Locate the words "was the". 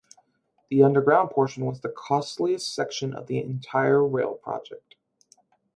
1.63-1.89